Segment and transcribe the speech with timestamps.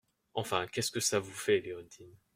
[0.33, 2.17] Enfin, qu’est-ce que ça vous fait, Léontine?